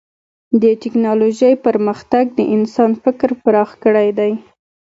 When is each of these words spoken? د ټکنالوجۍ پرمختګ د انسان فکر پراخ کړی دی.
د 0.61 0.63
ټکنالوجۍ 0.81 1.53
پرمختګ 1.65 2.25
د 2.39 2.39
انسان 2.55 2.91
فکر 3.03 3.29
پراخ 3.43 3.69
کړی 3.83 4.09
دی. 4.19 4.31